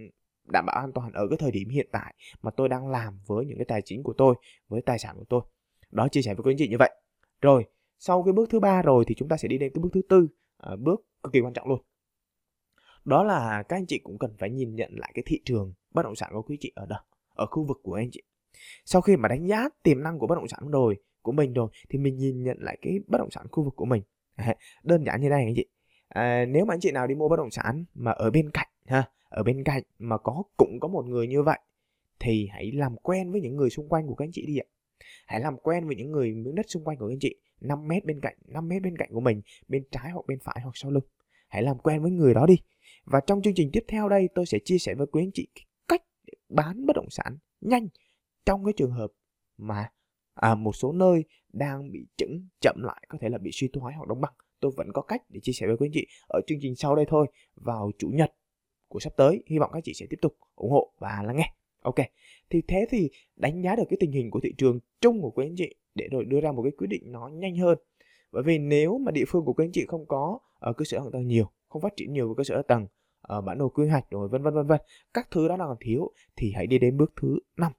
đảm 0.48 0.66
bảo 0.66 0.76
an 0.82 0.92
toàn 0.94 1.12
ở 1.14 1.28
cái 1.30 1.38
thời 1.38 1.52
điểm 1.52 1.70
hiện 1.70 1.88
tại 1.92 2.16
mà 2.42 2.52
tôi 2.52 2.70
đang 2.70 2.88
làm 2.88 3.20
với 3.26 3.46
những 3.46 3.58
cái 3.58 3.66
tài 3.66 3.82
chính 3.82 4.04
của 4.04 4.14
tôi 4.18 4.36
với 4.68 4.82
tài 4.82 5.00
sản 5.00 5.16
của 5.18 5.26
tôi. 5.30 5.42
Đó 5.92 6.08
chia 6.08 6.22
sẻ 6.22 6.34
với 6.34 6.44
quý 6.44 6.52
anh 6.54 6.58
chị 6.58 6.68
như 6.68 6.78
vậy. 6.80 6.92
Rồi 7.42 7.66
sau 8.00 8.24
cái 8.24 8.34
bước 8.34 8.50
thứ 8.50 8.60
ba 8.60 8.82
rồi 8.82 9.06
thì 9.08 9.16
chúng 9.16 9.30
ta 9.30 9.38
sẽ 9.38 9.48
đi 9.48 9.58
đến 9.58 9.72
cái 9.76 9.82
bước 9.82 9.90
thứ 9.94 10.02
tư 10.10 10.28
à, 10.58 10.76
bước 10.80 11.06
cực 11.24 11.34
kỳ 11.34 11.40
quan 11.40 11.54
trọng 11.54 11.68
luôn. 11.68 11.82
Đó 13.06 13.24
là 13.24 13.64
các 13.70 13.78
anh 13.78 13.86
chị 13.86 14.00
cũng 14.04 14.18
cần 14.18 14.36
phải 14.40 14.50
nhìn 14.50 14.76
nhận 14.76 14.92
lại 14.94 15.12
cái 15.14 15.24
thị 15.26 15.42
trường 15.46 15.74
bất 15.92 16.04
động 16.04 16.16
sản 16.16 16.30
của 16.34 16.42
quý 16.42 16.58
chị 16.60 16.72
ở 16.76 16.86
đâu 16.86 17.00
ở 17.30 17.46
khu 17.46 17.64
vực 17.64 17.80
của 17.84 17.94
anh 17.94 18.10
chị. 18.12 18.24
Sau 18.86 19.02
khi 19.02 19.18
mà 19.18 19.30
đánh 19.30 19.48
giá 19.48 19.70
tiềm 19.84 20.04
năng 20.04 20.20
của 20.20 20.28
bất 20.28 20.36
động 20.36 20.48
sản 20.48 20.70
rồi 20.72 20.96
của 21.22 21.32
mình 21.32 21.54
rồi 21.54 21.70
thì 21.90 22.00
mình 22.00 22.18
nhìn 22.18 22.44
nhận 22.44 22.58
lại 22.60 22.78
cái 22.82 23.00
bất 23.08 23.18
động 23.18 23.32
sản 23.32 23.46
khu 23.52 23.64
vực 23.64 23.74
của 23.76 23.86
mình. 23.86 24.04
Đơn 24.84 25.04
giản 25.04 25.22
như 25.22 25.30
này 25.30 25.44
anh 25.44 25.54
chị. 25.56 25.66
À, 26.08 26.46
nếu 26.46 26.66
mà 26.66 26.74
anh 26.74 26.80
chị 26.80 26.92
nào 26.92 27.08
đi 27.08 27.16
mua 27.16 27.30
bất 27.30 27.38
động 27.38 27.52
sản 27.52 27.86
mà 27.94 28.12
ở 28.12 28.32
bên 28.32 28.50
cạnh 28.54 28.68
ha 28.86 29.10
ở 29.30 29.44
bên 29.44 29.64
cạnh 29.64 29.84
mà 30.00 30.18
có 30.18 30.44
cũng 30.58 30.80
có 30.80 30.88
một 30.88 31.06
người 31.06 31.28
như 31.28 31.44
vậy 31.44 31.60
thì 32.20 32.48
hãy 32.52 32.72
làm 32.72 32.96
quen 32.98 33.32
với 33.32 33.42
những 33.42 33.56
người 33.56 33.70
xung 33.70 33.90
quanh 33.90 34.08
của 34.08 34.16
các 34.16 34.26
anh 34.26 34.32
chị 34.34 34.46
đi 34.46 34.58
ạ. 34.58 34.68
Hãy 35.26 35.40
làm 35.40 35.58
quen 35.58 35.88
với 35.88 35.96
những 35.96 36.12
người 36.12 36.34
miếng 36.34 36.56
đất 36.56 36.66
xung 36.70 36.84
quanh 36.84 36.98
của 36.98 37.08
các 37.08 37.14
anh 37.14 37.20
chị 37.20 37.36
5 37.62 37.88
mét 37.88 38.06
bên 38.06 38.20
cạnh 38.22 38.38
5 38.48 38.68
mét 38.68 38.82
bên 38.82 38.98
cạnh 38.98 39.10
của 39.12 39.20
mình 39.20 39.42
bên 39.68 39.84
trái 39.92 40.12
hoặc 40.12 40.26
bên 40.28 40.40
phải 40.44 40.60
hoặc 40.64 40.72
sau 40.74 40.92
lưng. 40.92 41.04
Hãy 41.48 41.64
làm 41.64 41.78
quen 41.78 42.02
với 42.02 42.12
người 42.12 42.34
đó 42.34 42.46
đi. 42.46 42.56
Và 43.06 43.20
trong 43.28 43.42
chương 43.42 43.54
trình 43.56 43.70
tiếp 43.74 43.84
theo 43.88 44.10
đây 44.10 44.30
tôi 44.36 44.46
sẽ 44.46 44.58
chia 44.66 44.78
sẻ 44.78 44.96
với 44.96 45.08
quý 45.08 45.22
anh 45.24 45.32
chị 45.34 45.48
cách 45.88 46.02
để 46.28 46.34
bán 46.50 46.86
bất 46.86 46.96
động 46.96 47.10
sản 47.10 47.38
nhanh 47.62 47.88
trong 48.46 48.66
cái 48.66 48.74
trường 48.78 48.92
hợp 48.92 49.12
mà 49.58 49.90
à, 50.34 50.56
một 50.56 50.76
số 50.76 50.92
nơi 50.92 51.24
đang 51.54 51.92
bị 51.92 52.08
chững 52.18 52.48
chậm 52.62 52.76
lại 52.84 53.04
có 53.10 53.18
thể 53.22 53.30
là 53.30 53.38
bị 53.38 53.52
suy 53.54 53.68
thoái 53.74 53.96
hoặc 53.96 54.08
đóng 54.08 54.22
băng. 54.22 54.34
Tôi 54.60 54.72
vẫn 54.78 54.88
có 54.94 55.02
cách 55.02 55.22
để 55.30 55.40
chia 55.44 55.52
sẻ 55.52 55.68
với 55.68 55.78
quý 55.78 55.88
anh 55.88 55.94
chị 55.94 56.08
ở 56.28 56.42
chương 56.48 56.58
trình 56.62 56.76
sau 56.76 56.96
đây 56.96 57.06
thôi 57.10 57.28
vào 57.56 57.92
chủ 58.00 58.10
nhật 58.14 58.34
của 58.88 59.00
sắp 59.00 59.14
tới. 59.18 59.44
Hy 59.48 59.60
vọng 59.60 59.72
các 59.74 59.84
chị 59.84 59.94
sẽ 59.94 60.06
tiếp 60.10 60.18
tục 60.22 60.38
ủng 60.56 60.72
hộ 60.72 60.94
và 61.00 61.24
lắng 61.26 61.36
nghe. 61.38 61.54
Ok, 61.82 61.96
thì 62.50 62.62
thế 62.68 62.86
thì 62.90 63.10
đánh 63.36 63.62
giá 63.62 63.76
được 63.76 63.84
cái 63.90 63.98
tình 64.00 64.12
hình 64.12 64.32
của 64.32 64.40
thị 64.40 64.54
trường 64.58 64.80
chung 65.02 65.22
của 65.22 65.32
quý 65.32 65.46
anh 65.46 65.56
chị 65.58 65.76
để 65.96 66.08
rồi 66.12 66.26
đưa 66.26 66.42
ra 66.42 66.52
một 66.52 66.64
cái 66.64 66.72
quyết 66.78 66.88
định 66.88 67.04
nó 67.06 67.28
nhanh 67.28 67.58
hơn. 67.58 67.78
Bởi 68.32 68.44
vì 68.44 68.60
nếu 68.60 68.98
mà 68.98 69.12
địa 69.12 69.26
phương 69.28 69.46
của 69.46 69.54
quý 69.54 69.66
anh 69.66 69.72
chị 69.72 69.86
không 69.88 70.06
có 70.06 70.40
ở 70.60 70.74
cơ 70.74 70.86
sở 70.86 71.00
hạ 71.00 71.06
tầng 71.14 71.28
nhiều, 71.28 71.46
không 71.70 71.82
phát 71.82 71.94
triển 71.96 72.14
nhiều 72.14 72.28
về 72.30 72.34
cơ 72.38 72.44
sở 72.44 72.56
hạ 72.56 72.62
tầng 72.68 72.88
ở 73.22 73.42
bản 73.42 73.58
đồ 73.58 73.70
quy 73.70 73.88
hoạch 73.88 74.10
rồi 74.10 74.28
vân 74.28 74.44
vân 74.44 74.54
vân 74.54 74.68
vân, 74.68 74.80
các 75.14 75.28
thứ 75.32 75.48
đó 75.48 75.58
là 75.58 75.66
còn 75.66 75.78
thiếu 75.80 76.12
thì 76.36 76.52
hãy 76.56 76.68
đi 76.68 76.80
đến 76.80 76.98
bước 76.98 77.14
thứ 77.22 77.40
năm. 77.58 77.72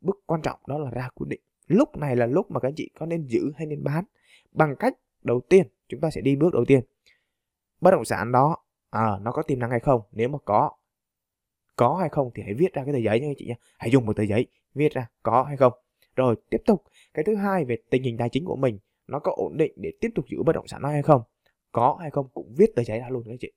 Bước 0.00 0.22
quan 0.26 0.42
trọng 0.42 0.58
đó 0.66 0.78
là 0.78 0.90
ra 0.90 1.08
quyết 1.14 1.26
định. 1.28 1.40
Lúc 1.66 1.96
này 1.96 2.16
là 2.16 2.26
lúc 2.26 2.50
mà 2.50 2.60
các 2.60 2.68
anh 2.68 2.74
chị 2.76 2.90
có 2.98 3.06
nên 3.06 3.26
giữ 3.26 3.52
hay 3.56 3.66
nên 3.66 3.84
bán. 3.84 4.04
Bằng 4.52 4.76
cách 4.78 4.94
đầu 5.22 5.40
tiên, 5.48 5.66
chúng 5.88 6.00
ta 6.00 6.10
sẽ 6.10 6.20
đi 6.20 6.36
bước 6.36 6.54
đầu 6.54 6.64
tiên. 6.64 6.80
Bất 7.80 7.90
động 7.90 8.04
sản 8.04 8.32
đó 8.32 8.56
à, 8.90 9.18
nó 9.22 9.32
có 9.32 9.42
tiềm 9.42 9.58
năng 9.58 9.70
hay 9.70 9.80
không? 9.80 10.00
Nếu 10.12 10.28
mà 10.28 10.38
có 10.44 10.70
có 11.76 11.96
hay 12.00 12.08
không 12.08 12.30
thì 12.34 12.42
hãy 12.42 12.54
viết 12.54 12.72
ra 12.72 12.84
cái 12.84 12.94
tờ 12.94 12.98
giấy 12.98 13.20
nha 13.20 13.28
anh 13.28 13.34
chị 13.38 13.46
nha. 13.46 13.54
Hãy 13.78 13.90
dùng 13.90 14.06
một 14.06 14.16
tờ 14.16 14.22
giấy 14.22 14.46
viết 14.74 14.92
ra 14.92 15.08
có 15.22 15.42
hay 15.42 15.56
không. 15.56 15.72
Rồi 16.16 16.36
tiếp 16.50 16.58
tục. 16.66 16.82
Cái 17.14 17.24
thứ 17.24 17.34
hai 17.34 17.64
về 17.64 17.76
tình 17.90 18.02
hình 18.02 18.16
tài 18.16 18.28
chính 18.28 18.44
của 18.44 18.56
mình 18.56 18.78
nó 19.06 19.18
có 19.18 19.32
ổn 19.36 19.56
định 19.56 19.72
để 19.76 19.92
tiếp 20.00 20.08
tục 20.14 20.24
giữ 20.28 20.42
bất 20.42 20.52
động 20.52 20.66
sản 20.66 20.82
nó 20.82 20.88
hay 20.88 21.02
không? 21.02 21.22
Có 21.72 21.96
hay 22.00 22.10
không 22.10 22.28
cũng 22.34 22.54
viết 22.56 22.70
tờ 22.76 22.82
giấy 22.82 22.98
ra 22.98 23.08
luôn 23.08 23.22
anh 23.28 23.38
chị. 23.40 23.52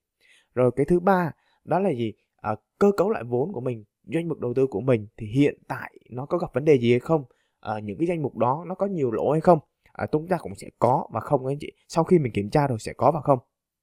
Rồi 0.53 0.71
cái 0.75 0.85
thứ 0.85 0.99
ba 0.99 1.31
đó 1.63 1.79
là 1.79 1.93
gì? 1.93 2.13
À, 2.35 2.55
cơ 2.79 2.91
cấu 2.97 3.09
lại 3.09 3.23
vốn 3.23 3.53
của 3.53 3.61
mình 3.61 3.83
doanh 4.03 4.27
mục 4.27 4.39
đầu 4.39 4.53
tư 4.53 4.67
của 4.67 4.81
mình 4.81 5.07
thì 5.17 5.27
hiện 5.27 5.57
tại 5.67 5.93
nó 6.09 6.25
có 6.25 6.37
gặp 6.37 6.53
vấn 6.53 6.65
đề 6.65 6.79
gì 6.79 6.91
hay 6.91 6.99
không? 6.99 7.23
À, 7.59 7.79
những 7.83 7.97
cái 7.97 8.07
danh 8.07 8.21
mục 8.21 8.37
đó 8.37 8.63
nó 8.67 8.75
có 8.75 8.85
nhiều 8.85 9.11
lỗ 9.11 9.31
hay 9.31 9.41
không? 9.41 9.59
À, 9.93 10.05
chúng 10.11 10.27
ta 10.27 10.37
cũng 10.37 10.55
sẽ 10.55 10.69
có 10.79 11.07
và 11.11 11.19
không 11.19 11.45
anh 11.45 11.57
chị. 11.59 11.71
Sau 11.87 12.03
khi 12.03 12.19
mình 12.19 12.33
kiểm 12.33 12.49
tra 12.49 12.67
rồi 12.67 12.79
sẽ 12.79 12.93
có 12.93 13.11
và 13.11 13.21
không 13.21 13.39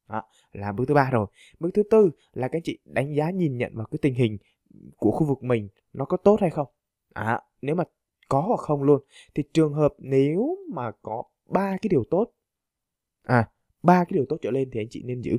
đó, 0.09 0.23
là 0.51 0.71
bước 0.71 0.85
thứ 0.87 0.93
ba 0.93 1.09
rồi. 1.11 1.27
Bước 1.59 1.69
thứ 1.73 1.83
tư 1.83 2.11
là 2.33 2.47
các 2.47 2.57
anh 2.57 2.63
chị 2.63 2.79
đánh 2.85 3.15
giá 3.15 3.29
nhìn 3.29 3.57
nhận 3.57 3.75
vào 3.75 3.85
cái 3.91 3.99
tình 4.01 4.13
hình 4.13 4.37
của 4.97 5.11
khu 5.11 5.25
vực 5.25 5.43
mình 5.43 5.69
nó 5.93 6.05
có 6.05 6.17
tốt 6.17 6.37
hay 6.41 6.49
không. 6.49 6.67
À, 7.13 7.41
nếu 7.61 7.75
mà 7.75 7.83
có 8.29 8.41
hoặc 8.41 8.59
không 8.59 8.83
luôn. 8.83 9.01
Thì 9.35 9.43
trường 9.53 9.73
hợp 9.73 9.93
nếu 9.97 10.57
mà 10.73 10.91
có 11.01 11.23
ba 11.45 11.77
cái 11.81 11.89
điều 11.89 12.03
tốt 12.09 12.31
à 13.23 13.49
ba 13.83 14.03
cái 14.03 14.11
điều 14.13 14.25
tốt 14.29 14.37
trở 14.41 14.51
lên 14.51 14.69
thì 14.71 14.79
anh 14.79 14.87
chị 14.89 15.03
nên 15.03 15.21
giữ. 15.21 15.37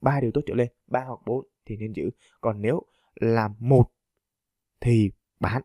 Ba 0.00 0.20
điều 0.20 0.30
tốt 0.30 0.40
trở 0.46 0.54
lên 0.54 0.68
ba 0.86 1.04
hoặc 1.04 1.20
bốn 1.26 1.46
thì 1.66 1.76
nên 1.76 1.92
giữ. 1.92 2.10
Còn 2.40 2.62
nếu 2.62 2.82
là 3.14 3.48
một 3.58 3.90
thì 4.80 5.10
bán. 5.40 5.62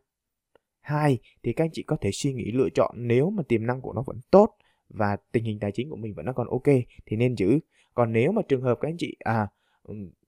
Hai 0.80 1.20
thì 1.44 1.54
các 1.54 1.64
anh 1.64 1.72
chị 1.74 1.84
có 1.84 1.98
thể 2.02 2.10
suy 2.14 2.34
nghĩ 2.34 2.52
lựa 2.52 2.70
chọn 2.70 2.96
nếu 2.98 3.30
mà 3.30 3.44
tiềm 3.48 3.66
năng 3.66 3.82
của 3.82 3.94
nó 3.94 4.04
vẫn 4.08 4.20
tốt 4.32 4.58
và 4.90 5.18
tình 5.32 5.44
hình 5.44 5.60
tài 5.60 5.72
chính 5.72 5.90
của 5.90 5.96
mình 5.96 6.14
vẫn 6.14 6.26
còn 6.36 6.50
ok 6.50 6.76
thì 7.06 7.18
nên 7.18 7.36
giữ 7.36 7.60
còn 7.96 8.12
nếu 8.12 8.32
mà 8.32 8.42
trường 8.48 8.62
hợp 8.62 8.78
các 8.82 8.90
anh 8.90 8.96
chị 8.98 9.16
à 9.20 9.48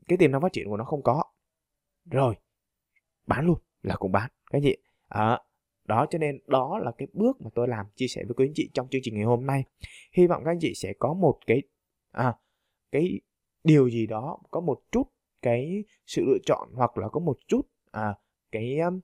cái 0.08 0.18
tiềm 0.18 0.32
năng 0.32 0.42
phát 0.42 0.54
triển 0.54 0.68
của 0.70 0.78
nó 0.78 0.84
không 0.84 1.04
có 1.04 1.24
rồi 2.12 2.36
bán 3.28 3.46
luôn 3.46 3.58
là 3.82 3.96
cũng 3.96 4.12
bán 4.12 4.30
các 4.52 4.58
anh 4.58 4.62
chị. 4.64 4.78
À, 5.08 5.40
đó 5.84 6.06
cho 6.10 6.20
nên 6.20 6.40
đó 6.48 6.80
là 6.84 6.92
cái 6.98 7.08
bước 7.14 7.42
mà 7.42 7.50
tôi 7.56 7.68
làm 7.68 7.86
chia 7.96 8.08
sẻ 8.08 8.24
với 8.28 8.34
quý 8.34 8.48
anh 8.48 8.54
chị 8.56 8.70
trong 8.74 8.88
chương 8.90 9.02
trình 9.04 9.16
ngày 9.16 9.24
hôm 9.24 9.46
nay. 9.46 9.64
Hy 10.14 10.28
vọng 10.28 10.44
các 10.46 10.52
anh 10.52 10.60
chị 10.62 10.74
sẽ 10.76 10.94
có 11.00 11.14
một 11.14 11.40
cái 11.48 11.62
à 12.12 12.34
cái 12.92 13.22
điều 13.64 13.90
gì 13.90 14.08
đó 14.08 14.40
có 14.52 14.62
một 14.62 14.82
chút 14.92 15.04
cái 15.42 15.84
sự 16.06 16.24
lựa 16.26 16.38
chọn 16.46 16.70
hoặc 16.74 16.98
là 16.98 17.10
có 17.10 17.20
một 17.20 17.38
chút 17.48 17.62
à 17.92 18.16
cái 18.52 18.80
um, 18.80 19.00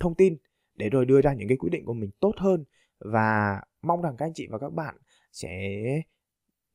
thông 0.00 0.14
tin 0.14 0.36
để 0.74 0.88
rồi 0.88 1.06
đưa 1.06 1.20
ra 1.20 1.34
những 1.34 1.48
cái 1.48 1.56
quyết 1.56 1.70
định 1.70 1.84
của 1.84 1.94
mình 1.94 2.10
tốt 2.20 2.32
hơn. 2.36 2.64
Và 2.98 3.60
mong 3.82 4.02
rằng 4.02 4.14
các 4.18 4.26
anh 4.26 4.32
chị 4.34 4.46
và 4.50 4.58
các 4.58 4.72
bạn 4.72 4.96
sẽ 5.32 5.82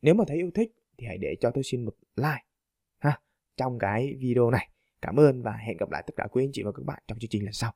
nếu 0.03 0.13
mà 0.13 0.24
thấy 0.27 0.38
yêu 0.38 0.51
thích 0.53 0.72
thì 0.98 1.07
hãy 1.07 1.17
để 1.17 1.36
cho 1.39 1.51
tôi 1.51 1.63
xin 1.63 1.86
một 1.86 1.95
like, 2.15 2.43
ha, 3.00 3.19
trong 3.57 3.79
cái 3.79 4.15
video 4.19 4.51
này. 4.51 4.69
Cảm 5.01 5.19
ơn 5.19 5.41
và 5.41 5.51
hẹn 5.51 5.77
gặp 5.77 5.91
lại 5.91 6.03
tất 6.07 6.13
cả 6.15 6.27
quý 6.31 6.43
anh 6.43 6.51
chị 6.53 6.63
và 6.63 6.72
các 6.72 6.86
bạn 6.86 7.03
trong 7.07 7.19
chương 7.19 7.29
trình 7.29 7.43
lần 7.43 7.53
sau. 7.53 7.74